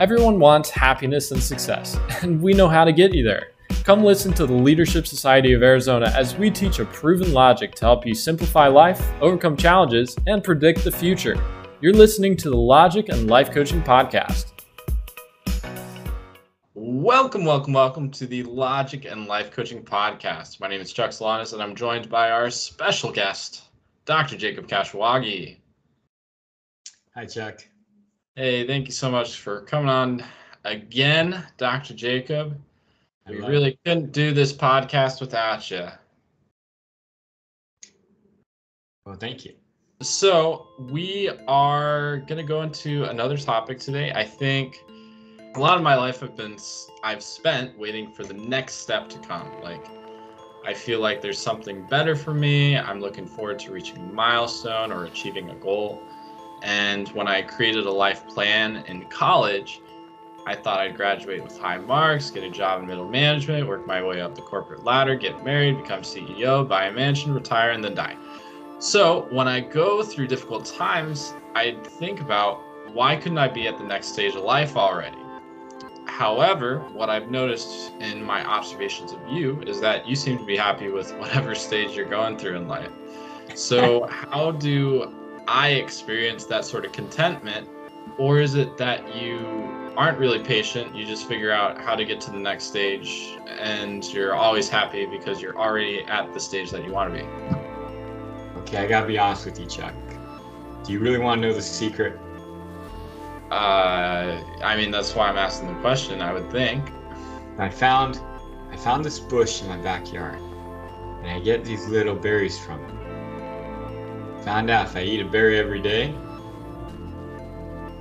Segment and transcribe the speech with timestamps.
[0.00, 3.48] Everyone wants happiness and success, and we know how to get you there.
[3.82, 7.84] Come listen to the Leadership Society of Arizona as we teach a proven logic to
[7.84, 11.36] help you simplify life, overcome challenges, and predict the future.
[11.80, 14.52] You're listening to the Logic and Life Coaching Podcast.
[16.74, 20.60] Welcome, welcome, welcome to the Logic and Life Coaching Podcast.
[20.60, 23.62] My name is Chuck Solanas, and I'm joined by our special guest,
[24.04, 24.36] Dr.
[24.36, 25.56] Jacob Kashiwagi.
[27.16, 27.64] Hi, Chuck.
[28.38, 30.24] Hey, thank you so much for coming on
[30.64, 31.92] again, Dr.
[31.92, 32.56] Jacob.
[33.28, 35.88] We really couldn't do this podcast without you.
[39.04, 39.54] Well, thank you.
[40.02, 44.12] So, we are going to go into another topic today.
[44.14, 44.84] I think
[45.56, 46.58] a lot of my life have been
[47.02, 49.50] I've spent waiting for the next step to come.
[49.64, 49.84] Like
[50.64, 52.78] I feel like there's something better for me.
[52.78, 56.00] I'm looking forward to reaching a milestone or achieving a goal.
[56.62, 59.80] And when I created a life plan in college,
[60.46, 64.02] I thought I'd graduate with high marks, get a job in middle management, work my
[64.02, 67.94] way up the corporate ladder, get married, become CEO, buy a mansion, retire, and then
[67.94, 68.16] die.
[68.78, 73.76] So when I go through difficult times, I think about why couldn't I be at
[73.76, 75.18] the next stage of life already?
[76.06, 80.56] However, what I've noticed in my observations of you is that you seem to be
[80.56, 82.90] happy with whatever stage you're going through in life.
[83.54, 85.14] So, how do
[85.48, 87.68] I experience that sort of contentment?
[88.18, 90.94] Or is it that you aren't really patient?
[90.94, 95.06] You just figure out how to get to the next stage and you're always happy
[95.06, 97.26] because you're already at the stage that you want to be?
[98.60, 99.94] Okay, I gotta be honest with you, Chuck.
[100.84, 102.18] Do you really want to know the secret?
[103.50, 106.20] Uh, I mean, that's why I'm asking the question.
[106.20, 106.92] I would think.
[107.56, 108.20] I found,
[108.70, 110.38] I found this bush in my backyard,
[111.22, 113.07] and I get these little berries from it.
[114.42, 116.14] Found out if I eat a berry every day,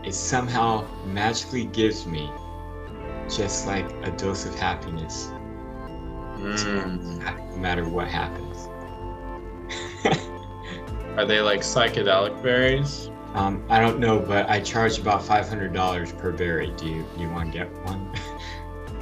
[0.04, 2.30] it somehow magically gives me
[3.30, 5.32] just like a dose of happiness.
[6.38, 7.50] Mm.
[7.52, 8.70] No matter what happens.
[11.18, 13.10] Are they like psychedelic berries?
[13.34, 16.72] Um, I don't know, but I charge about five hundred dollars per berry.
[16.78, 18.14] Do you you want to get one?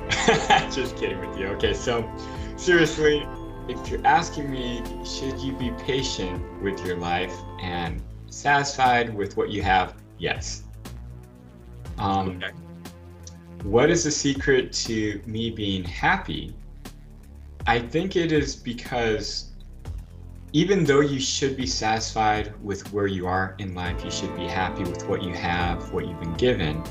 [0.72, 1.48] Just kidding with you.
[1.48, 2.10] Okay, so
[2.56, 3.28] seriously,
[3.68, 9.50] if you're asking me, should you be patient with your life and satisfied with what
[9.50, 9.96] you have?
[10.20, 10.64] Yes.
[11.98, 12.52] Um, okay.
[13.64, 16.54] What is the secret to me being happy?
[17.66, 19.52] I think it is because
[20.54, 24.48] even though you should be satisfied with where you are in life, you should be
[24.48, 26.84] happy with what you have, what you've been given.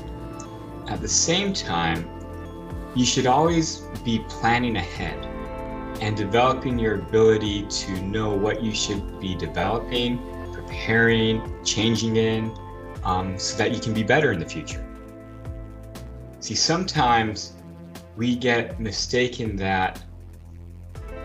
[0.87, 2.07] At the same time,
[2.95, 5.34] you should always be planning ahead
[6.01, 10.19] and developing your ability to know what you should be developing,
[10.53, 12.55] preparing, changing in,
[13.03, 14.85] um, so that you can be better in the future.
[16.39, 17.53] See, sometimes
[18.15, 20.03] we get mistaken that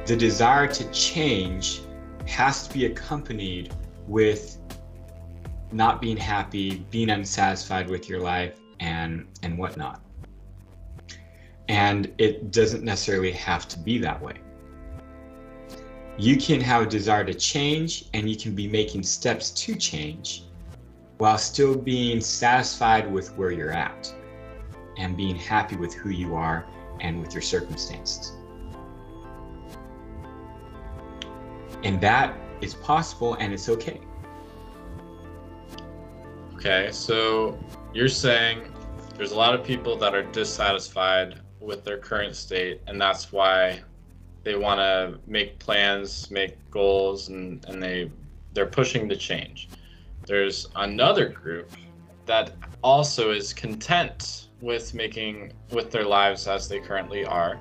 [0.07, 1.83] the desire to change
[2.27, 3.75] has to be accompanied
[4.07, 4.59] with
[5.73, 10.01] not being happy, being unsatisfied with your life, and and whatnot.
[11.69, 14.35] And it doesn't necessarily have to be that way.
[16.21, 20.43] You can have a desire to change, and you can be making steps to change
[21.17, 24.15] while still being satisfied with where you're at
[24.99, 26.67] and being happy with who you are
[27.01, 28.33] and with your circumstances.
[31.85, 33.99] And that is possible and it's okay.
[36.57, 37.59] Okay, so
[37.95, 38.71] you're saying
[39.17, 43.81] there's a lot of people that are dissatisfied with their current state, and that's why
[44.43, 48.11] they want to make plans, make goals, and, and they
[48.53, 49.69] they're pushing to change.
[50.27, 51.71] There's another group
[52.27, 52.53] that
[52.83, 57.61] also is content with making with their lives as they currently are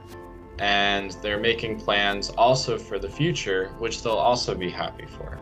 [0.60, 5.40] and they're making plans also for the future, which they'll also be happy for.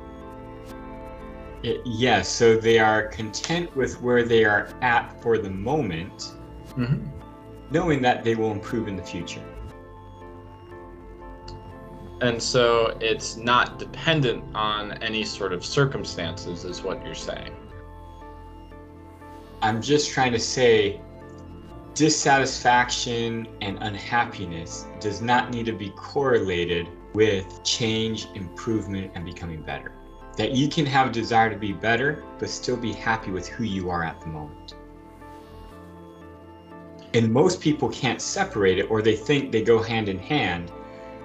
[1.63, 6.35] yes, so they are content with where they are at for the moment,
[6.69, 7.03] mm-hmm.
[7.71, 9.44] knowing that they will improve in the future.
[12.21, 17.55] And so it's not dependent on any sort of circumstances, is what you're saying.
[19.61, 21.01] I'm just trying to say
[21.93, 29.91] dissatisfaction and unhappiness does not need to be correlated with change, improvement, and becoming better.
[30.37, 33.63] That you can have a desire to be better, but still be happy with who
[33.63, 34.75] you are at the moment.
[37.15, 40.71] And most people can't separate it, or they think they go hand in hand.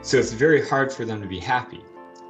[0.02, 1.84] So it's very hard for them to be happy.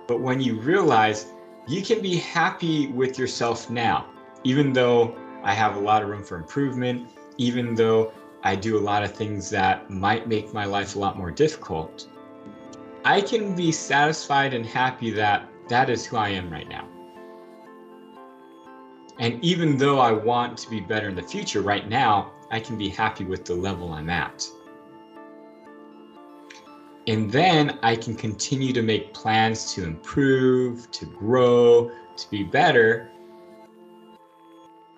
[0.06, 1.32] But when you realize
[1.66, 4.06] you can be happy with yourself now,
[4.44, 8.80] even though I have a lot of room for improvement, even though I do a
[8.80, 12.08] lot of things that might make my life a lot more difficult,
[13.06, 16.86] I can be satisfied and happy that that is who I am right now.
[19.19, 22.76] And even though I want to be better in the future, right now, I can
[22.76, 24.46] be happy with the level I'm at.
[27.06, 33.10] And then I can continue to make plans to improve, to grow, to be better.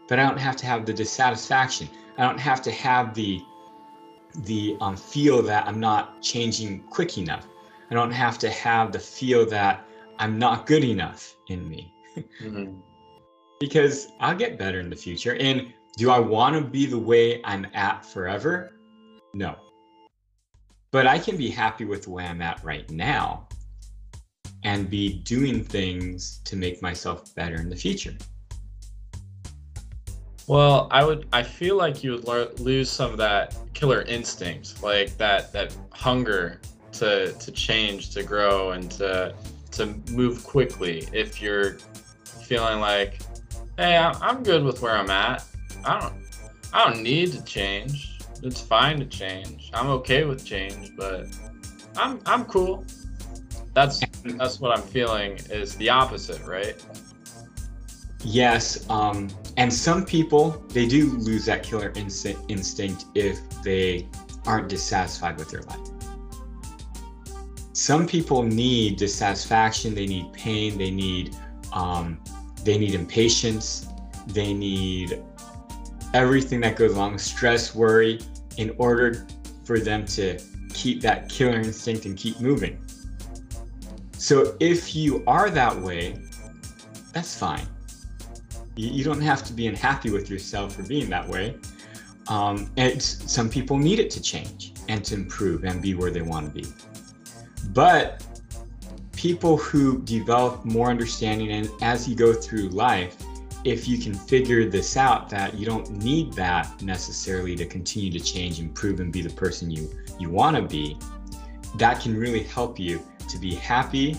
[0.09, 1.89] But I don't have to have the dissatisfaction.
[2.19, 3.43] I don't have to have the
[4.37, 7.47] the um, feel that I'm not changing quick enough.
[7.91, 9.87] I don't have to have the feel that
[10.19, 11.95] I'm not good enough in me.
[12.17, 12.81] mm-hmm.
[13.61, 15.37] Because I'll get better in the future.
[15.37, 18.75] And do I want to be the way I'm at forever?
[19.33, 19.57] No.
[20.95, 23.49] But I can be happy with way I'm at right now
[24.63, 28.15] and be doing things to make myself better in the future.
[30.47, 31.27] Well, I would.
[31.33, 35.77] I feel like you would lo- lose some of that killer instinct, like that that
[35.91, 36.61] hunger
[36.93, 39.35] to to change, to grow, and to
[39.73, 41.09] to move quickly.
[41.13, 41.79] If you're
[42.25, 43.19] feeling like,
[43.79, 45.45] hey, I'm good with where I'm at.
[45.85, 46.15] I don't
[46.73, 48.14] I don't need to change.
[48.43, 49.71] It's fine to change.
[49.73, 51.27] I'm okay with change, but
[51.97, 52.85] I'm I'm cool.
[53.73, 56.77] That's that's what I'm feeling is the opposite, right?
[58.23, 64.09] Yes, um, and some people they do lose that killer instinct instinct if they
[64.47, 65.79] aren't dissatisfied with their life.
[67.73, 71.37] Some people need dissatisfaction, they need pain, they need
[71.73, 72.19] um,
[72.63, 73.89] they need impatience,
[74.27, 75.23] they need
[76.15, 78.21] everything that goes along, stress, worry,
[78.57, 79.27] in order
[79.65, 80.39] for them to
[80.73, 82.79] keep that killer instinct and keep moving.
[84.13, 86.17] So if you are that way,
[87.13, 87.67] that's fine.
[88.77, 91.57] You, you don't have to be unhappy with yourself for being that way.
[92.29, 96.23] Um, and some people need it to change and to improve and be where they
[96.23, 96.67] want to be.
[97.71, 98.25] But
[99.17, 103.17] people who develop more understanding and as you go through life,
[103.65, 108.21] if you can figure this out that you don't need that necessarily to continue to
[108.21, 110.97] change improve and be the person you you want to be
[111.77, 114.17] that can really help you to be happy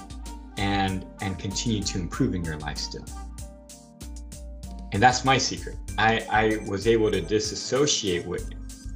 [0.57, 3.06] and and continue to improve in your life still.
[4.92, 5.77] And that's my secret.
[5.97, 8.50] I i was able to disassociate with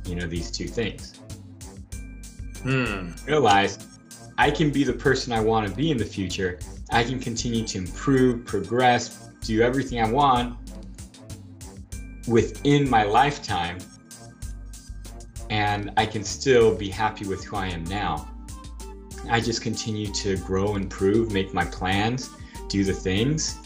[0.05, 1.15] you know these two things.
[2.63, 3.11] Hmm.
[3.25, 3.87] realize
[4.37, 6.59] i can be the person i want to be in the future.
[6.91, 10.55] I can continue to improve progress do everything I want
[12.27, 13.79] within my lifetime
[15.49, 18.29] and I can still be happy with who I am now.
[19.27, 22.29] I just continue to grow, improve, make my plans,
[22.67, 23.57] do the things,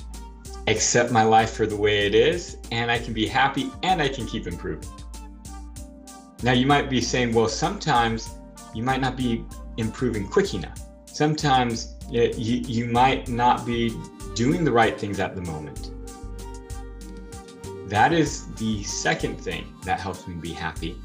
[0.67, 4.07] accept my life for the way it is, and I can be happy and I
[4.07, 4.89] can keep improving.
[6.43, 8.29] Now, you might be saying, well, sometimes
[8.73, 9.43] you might not be
[9.75, 10.79] improving quick enough.
[11.13, 13.95] Sometimes you, you might not be
[14.33, 15.91] doing the right things at the moment.
[17.87, 20.97] That is the second thing that helps me be happy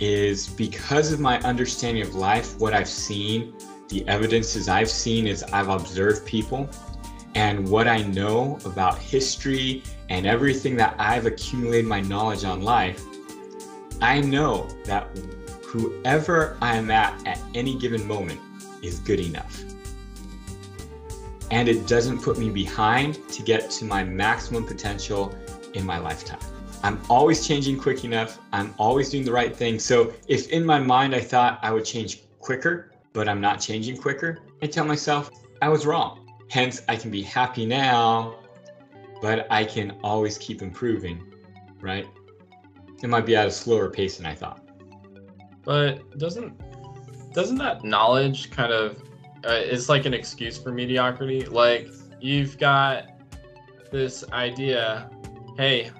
[0.00, 3.52] is because of my understanding of life, what I've seen,
[3.90, 6.66] the evidences I've seen is I've observed people
[7.34, 13.04] and what I know about history and everything that I've accumulated my knowledge on life,
[14.00, 15.06] I know that
[15.64, 18.40] whoever I am at at any given moment
[18.82, 19.64] is good enough
[21.50, 25.34] and it doesn't put me behind to get to my maximum potential
[25.74, 26.40] in my lifetime.
[26.82, 28.38] I'm always changing quick enough.
[28.52, 29.78] I'm always doing the right thing.
[29.78, 33.96] So if in my mind I thought I would change quicker, but I'm not changing
[33.96, 35.30] quicker, I tell myself
[35.60, 36.28] I was wrong.
[36.50, 38.38] Hence, I can be happy now,
[39.20, 41.22] but I can always keep improving,
[41.80, 42.06] right?
[43.02, 44.64] It might be at a slower pace than I thought.
[45.64, 46.54] But doesn't
[47.32, 49.02] doesn't that knowledge kind of
[49.44, 51.44] uh, it's like an excuse for mediocrity.
[51.44, 51.88] Like
[52.20, 53.06] you've got
[53.90, 55.08] this idea,
[55.56, 55.90] hey,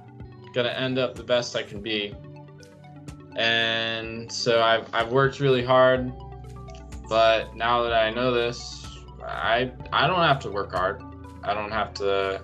[0.54, 2.14] gonna end up the best I can be,
[3.36, 6.12] and so I've I've worked really hard,
[7.08, 8.86] but now that I know this,
[9.24, 11.02] I I don't have to work hard.
[11.44, 12.42] I don't have to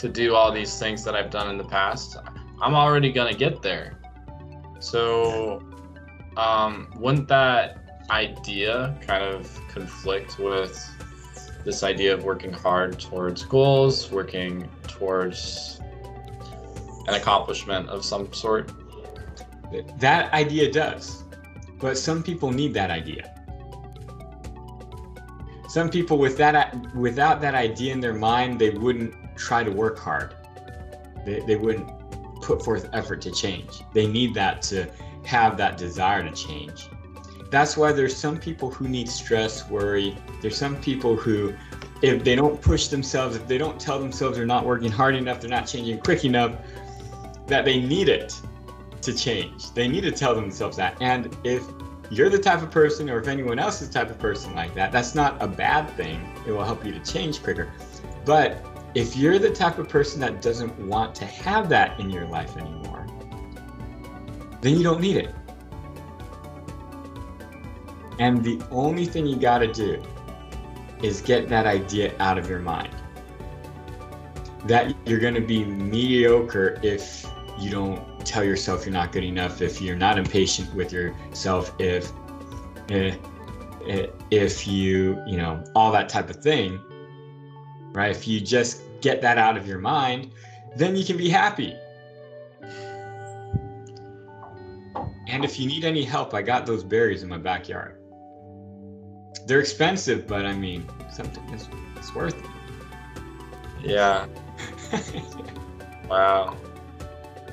[0.00, 2.16] to do all these things that I've done in the past.
[2.60, 4.00] I'm already gonna get there.
[4.80, 5.60] So,
[6.36, 10.90] um, wouldn't that idea kind of conflict with
[11.64, 15.80] this idea of working hard towards goals, working towards
[17.06, 18.72] an accomplishment of some sort?
[19.98, 21.24] That idea does,
[21.78, 23.34] but some people need that idea.
[25.68, 29.98] Some people with that without that idea in their mind, they wouldn't try to work
[29.98, 30.34] hard.
[31.26, 31.88] They, they wouldn't
[32.40, 33.82] put forth effort to change.
[33.92, 34.90] They need that to
[35.26, 36.88] have that desire to change.
[37.50, 40.16] That's why there's some people who need stress, worry.
[40.42, 41.54] There's some people who,
[42.02, 45.40] if they don't push themselves, if they don't tell themselves they're not working hard enough,
[45.40, 46.52] they're not changing quick enough,
[47.46, 48.38] that they need it
[49.00, 49.72] to change.
[49.72, 51.00] They need to tell themselves that.
[51.00, 51.64] And if
[52.10, 54.74] you're the type of person, or if anyone else is the type of person like
[54.74, 56.20] that, that's not a bad thing.
[56.46, 57.72] It will help you to change quicker.
[58.24, 58.64] But
[58.94, 62.56] if you're the type of person that doesn't want to have that in your life
[62.56, 63.06] anymore,
[64.60, 65.34] then you don't need it.
[68.18, 70.02] And the only thing you got to do
[71.02, 72.94] is get that idea out of your mind.
[74.66, 77.26] That you're going to be mediocre if
[77.58, 82.12] you don't tell yourself you're not good enough, if you're not impatient with yourself, if
[82.90, 83.14] eh,
[83.88, 86.80] eh, if you, you know, all that type of thing,
[87.92, 88.10] right?
[88.10, 90.30] If you just get that out of your mind,
[90.76, 91.74] then you can be happy.
[95.28, 97.97] And if you need any help, I got those berries in my backyard.
[99.48, 102.44] They're expensive, but I mean, sometimes it's, it's worth it.
[103.82, 104.26] Yeah.
[106.08, 106.54] wow.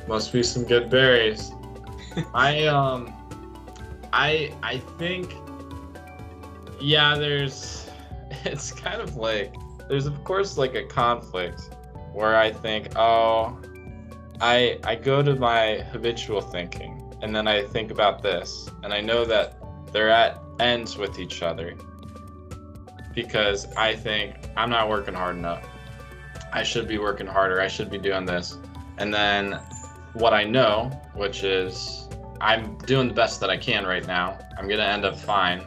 [0.06, 1.54] Must be some good berries.
[2.34, 3.14] I um
[4.12, 5.36] I I think
[6.82, 7.90] yeah, there's
[8.44, 9.56] it's kind of like
[9.88, 11.70] there's of course like a conflict
[12.12, 13.58] where I think, oh,
[14.42, 19.00] I I go to my habitual thinking and then I think about this and I
[19.00, 19.58] know that
[19.94, 21.76] they're at ends with each other
[23.14, 25.68] because I think I'm not working hard enough.
[26.52, 27.62] I should be working harder.
[27.62, 28.58] I should be doing this.
[28.98, 29.60] And then
[30.14, 32.08] what I know, which is
[32.42, 34.38] I'm doing the best that I can right now.
[34.58, 35.66] I'm going to end up fine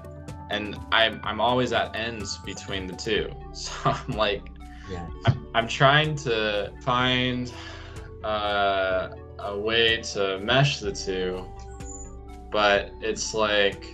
[0.51, 3.31] and I'm I'm always at ends between the two.
[3.53, 4.43] So I'm like,
[4.91, 5.09] yeah.
[5.27, 7.53] I'm, I'm trying to find
[8.23, 9.09] uh,
[9.41, 11.45] a way to mesh the two,
[12.53, 13.85] but it's like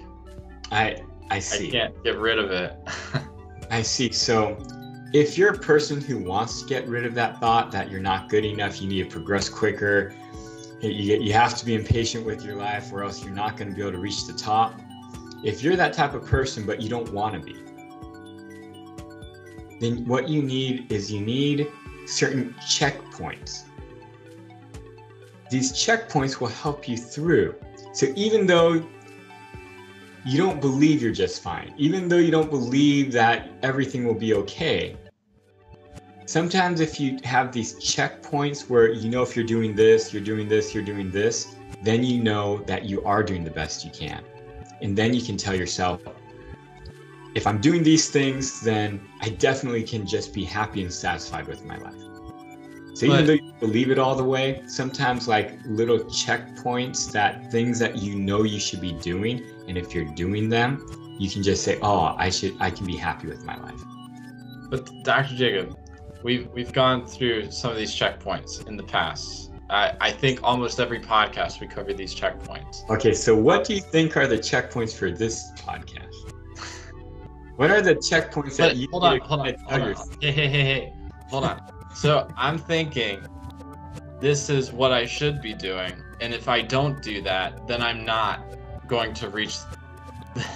[0.71, 1.69] I I see.
[1.69, 2.77] I can't get rid of it.
[3.71, 4.13] I see.
[4.13, 4.59] So,
[5.13, 8.29] if you're a person who wants to get rid of that thought that you're not
[8.29, 10.15] good enough, you need to progress quicker,
[10.81, 13.75] you, you have to be impatient with your life, or else you're not going to
[13.75, 14.81] be able to reach the top.
[15.43, 17.55] If you're that type of person, but you don't want to be,
[19.81, 21.69] then what you need is you need
[22.07, 23.65] certain checkpoints.
[25.51, 27.55] These checkpoints will help you through.
[27.93, 28.85] So, even though
[30.25, 34.35] you don't believe you're just fine, even though you don't believe that everything will be
[34.35, 34.97] okay.
[36.25, 40.49] Sometimes, if you have these checkpoints where you know if you're doing this, you're doing
[40.49, 44.25] this, you're doing this, then you know that you are doing the best you can.
[44.81, 46.01] And then you can tell yourself,
[47.35, 51.65] if I'm doing these things, then I definitely can just be happy and satisfied with
[51.67, 52.14] my life.
[52.95, 57.51] So even But- though you believe it all the way, sometimes like little checkpoints that
[57.51, 60.87] things that you know you should be doing, and if you're doing them,
[61.19, 63.83] you can just say, "Oh, I should, I can be happy with my life."
[64.71, 65.35] But Dr.
[65.35, 65.77] Jacob,
[66.23, 69.51] we've we've gone through some of these checkpoints in the past.
[69.71, 72.89] I, I think almost every podcast we cover these checkpoints.
[72.91, 76.33] Okay, so what do you think are the checkpoints for this podcast?
[77.57, 79.95] What are the checkpoints that you hold on, hold on, hold on.
[80.21, 80.93] Hey, hey, hey, hey.
[81.31, 81.74] Hold on.
[81.95, 83.25] So I'm thinking
[84.21, 85.93] this is what I should be doing.
[86.21, 88.43] And if I don't do that, then I'm not
[88.87, 89.59] going to reach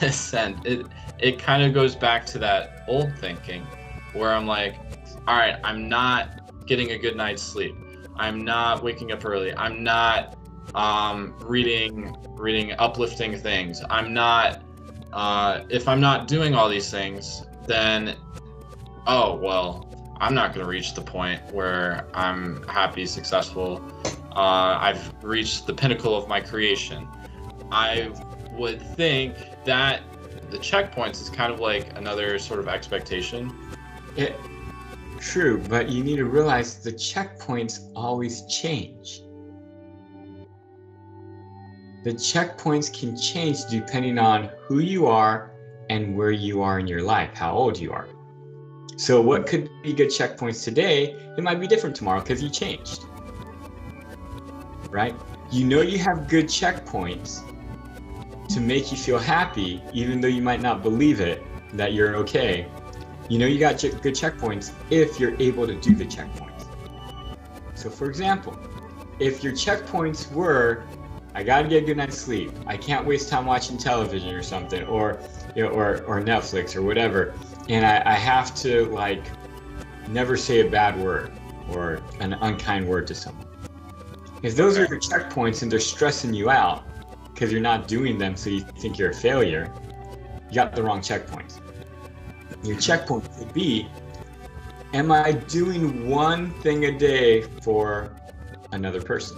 [0.00, 0.66] this end.
[0.66, 0.87] It
[1.18, 3.66] it kind of goes back to that old thinking
[4.12, 4.76] where I'm like,
[5.26, 7.75] all right, I'm not getting a good night's sleep.
[8.16, 9.54] I'm not waking up early.
[9.54, 10.37] I'm not
[10.75, 13.83] um, reading reading uplifting things.
[13.90, 14.62] I'm not
[15.12, 18.16] uh, if I'm not doing all these things, then
[19.07, 19.88] oh well,
[20.20, 23.82] I'm not going to reach the point where I'm happy, successful.
[24.32, 27.06] Uh, I've reached the pinnacle of my creation.
[27.70, 28.10] I
[28.52, 30.02] would think that
[30.50, 33.52] the checkpoints is kind of like another sort of expectation.
[34.16, 34.34] It,
[35.20, 39.22] true, but you need to realize the checkpoints always change.
[42.04, 45.52] The checkpoints can change depending on who you are
[45.90, 48.08] and where you are in your life, how old you are.
[48.98, 53.04] So, what could be good checkpoints today, it might be different tomorrow because you changed.
[54.90, 55.14] Right?
[55.50, 57.42] You know you have good checkpoints
[58.48, 61.42] to make you feel happy, even though you might not believe it,
[61.74, 62.66] that you're okay
[63.28, 66.66] you know you got good checkpoints if you're able to do the checkpoints.
[67.74, 68.58] So, for example,
[69.18, 70.84] if your checkpoints were,
[71.34, 74.84] I gotta get a good night's sleep, I can't waste time watching television or something,
[74.84, 75.20] or
[75.58, 77.34] you know, or or Netflix or whatever,
[77.68, 79.24] and I, I have to like
[80.08, 81.32] never say a bad word
[81.72, 83.48] or an unkind word to someone.
[84.44, 86.84] If those are your checkpoints and they're stressing you out
[87.34, 89.74] because you're not doing them, so you think you're a failure,
[90.48, 91.58] you got the wrong checkpoints.
[92.62, 92.80] Your hmm.
[92.80, 93.88] checkpoint could be
[94.94, 98.16] Am I doing one thing a day for
[98.70, 99.36] another person?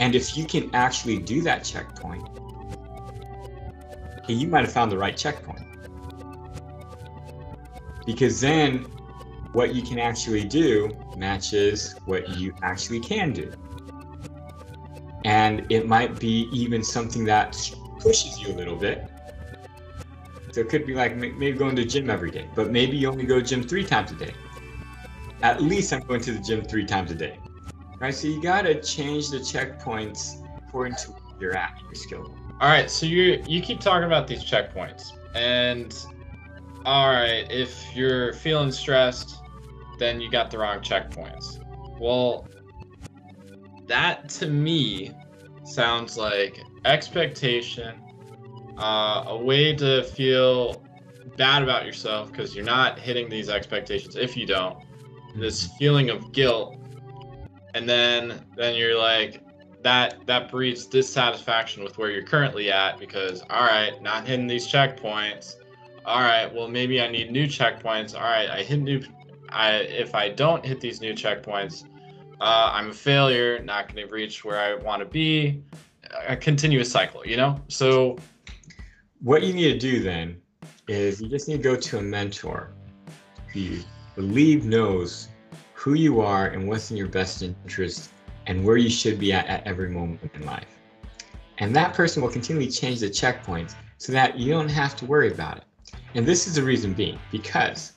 [0.00, 2.28] And if you can actually do that checkpoint,
[4.26, 5.60] hey, you might have found the right checkpoint.
[8.06, 8.86] Because then
[9.52, 13.52] what you can actually do matches what you actually can do.
[15.24, 17.56] And it might be even something that
[18.00, 19.06] pushes you a little bit.
[20.52, 23.08] So it could be like maybe going to the gym every day, but maybe you
[23.08, 24.34] only go to the gym three times a day.
[25.42, 27.38] At least I'm going to the gym three times a day.
[27.98, 28.14] Right?
[28.14, 32.20] So you gotta change the checkpoints according to where you're at, your skill.
[32.20, 32.43] level.
[32.60, 35.94] All right, so you you keep talking about these checkpoints, and
[36.84, 39.42] all right, if you're feeling stressed,
[39.98, 41.58] then you got the wrong checkpoints.
[41.98, 42.48] Well,
[43.86, 45.12] that to me
[45.64, 48.00] sounds like expectation,
[48.78, 50.84] uh, a way to feel
[51.36, 54.14] bad about yourself because you're not hitting these expectations.
[54.14, 54.78] If you don't,
[55.34, 56.76] this feeling of guilt,
[57.74, 59.42] and then then you're like,
[59.84, 64.66] that that breeds dissatisfaction with where you're currently at because all right not hitting these
[64.66, 65.56] checkpoints.
[66.06, 68.14] All right well maybe i need new checkpoints.
[68.14, 69.02] All right i hit new
[69.50, 71.84] i if i don't hit these new checkpoints
[72.40, 75.62] uh, i'm a failure not going to reach where i want to be.
[76.26, 77.60] A continuous cycle you know?
[77.68, 78.16] So
[79.20, 80.40] What you need to do then
[80.88, 82.70] is you just need to go to a mentor
[83.52, 85.28] who you believe knows
[85.74, 88.10] who you are and what's in your best interest
[88.46, 90.78] and where you should be at at every moment in life.
[91.58, 95.30] And that person will continually change the checkpoints so that you don't have to worry
[95.32, 95.64] about it.
[96.14, 97.92] And this is the reason being because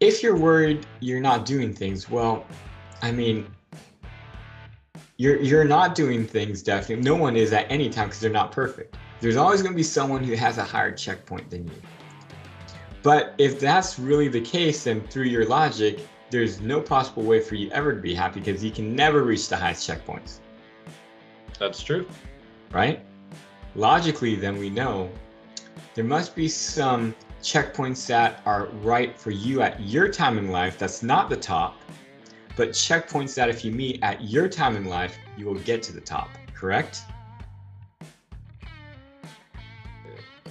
[0.00, 2.46] if you're worried you're not doing things, well,
[3.02, 3.46] I mean,
[5.16, 7.04] you're you're not doing things definitely.
[7.04, 8.96] No one is at any time because they're not perfect.
[9.20, 11.82] There's always going to be someone who has a higher checkpoint than you.
[13.02, 17.54] But if that's really the case, then through your logic, there's no possible way for
[17.54, 20.38] you ever to be happy because you can never reach the highest checkpoints,
[21.58, 22.06] that's true
[22.72, 23.00] right?
[23.74, 25.10] Logically, then we know
[25.94, 30.78] there must be some checkpoints that are right for you at your time in life
[30.78, 31.76] that's not the top,
[32.56, 35.92] but checkpoints that if you meet at your time in life, you will get to
[35.92, 37.02] the top, correct?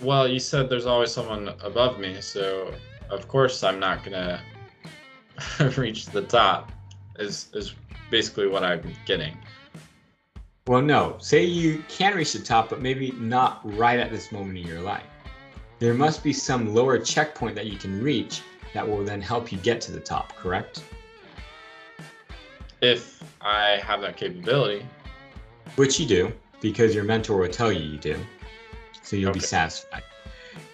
[0.02, 2.74] well you said there's always someone above me so
[3.10, 4.40] of course i'm not going to
[5.78, 6.72] reach the top
[7.18, 7.76] is is
[8.10, 9.38] basically what i'm getting
[10.68, 11.16] Well, no.
[11.20, 14.82] Say you can reach the top, but maybe not right at this moment in your
[14.82, 15.10] life.
[15.80, 18.42] There must be some lower checkpoint that you can reach
[18.76, 20.84] that will then help you get to the top, correct?
[22.82, 24.86] if I have that capability.
[25.76, 28.18] Which you do, because your mentor will tell you you do.
[29.02, 30.04] So you'll be satisfied.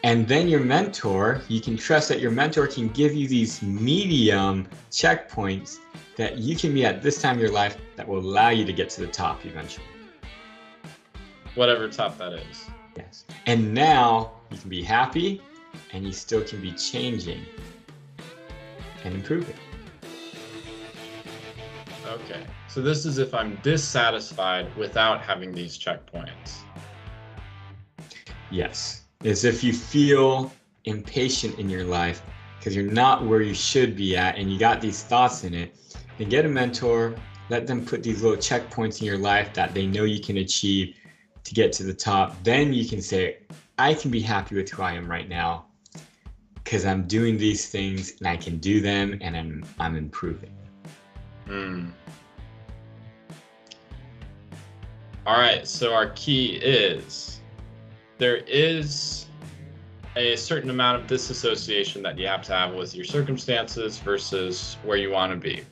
[0.04, 4.68] And then your mentor, you can trust that your mentor can give you these medium
[4.92, 5.80] checkpoints
[6.16, 8.74] that you can be at this time in your life that will allow you to
[8.74, 9.86] get to the top eventually.
[11.56, 12.66] Whatever top that is.
[12.96, 13.26] Yes.
[13.46, 15.42] And now you can be happy
[15.92, 17.42] and you still can be changing
[19.04, 19.56] and improving.
[22.08, 22.44] Okay.
[22.68, 26.60] So this is if I'm dissatisfied without having these checkpoints.
[28.52, 29.05] Yes.
[29.24, 30.52] As if you feel
[30.86, 32.22] impatient in your life
[32.60, 35.76] because you're not where you should be at and you got these thoughts in it,
[36.18, 37.16] then get a mentor,
[37.50, 40.96] let them put these little checkpoints in your life that they know you can achieve
[41.44, 42.36] to get to the top.
[42.44, 43.38] Then you can say,
[43.78, 45.66] I can be happy with who I am right now
[46.56, 50.52] because I'm doing these things and I can do them and I'm I'm improving.
[51.46, 51.90] Hmm.
[55.26, 55.68] All right.
[55.68, 57.35] So our key is
[58.18, 59.26] there is
[60.16, 64.98] a certain amount of disassociation that you have to have with your circumstances versus where
[64.98, 65.64] you want to be.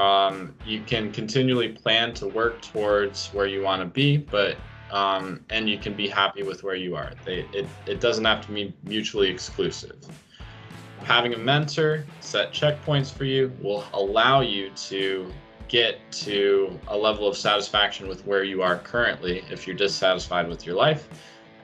[0.00, 4.56] Um, you can continually plan to work towards where you want to be, but
[4.90, 7.12] um, and you can be happy with where you are.
[7.24, 9.96] They, it, it doesn't have to be mutually exclusive.
[11.02, 15.30] Having a mentor set checkpoints for you will allow you to
[15.68, 20.64] get to a level of satisfaction with where you are currently if you're dissatisfied with
[20.64, 21.08] your life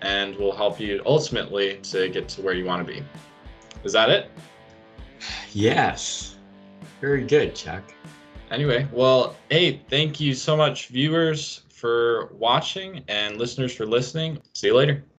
[0.05, 3.03] and will help you ultimately to get to where you want to be.
[3.83, 4.31] Is that it?
[5.53, 6.37] Yes.
[7.01, 7.83] Very good, Chuck.
[8.51, 14.39] Anyway, well, hey, thank you so much, viewers, for watching and listeners for listening.
[14.53, 15.05] See you later.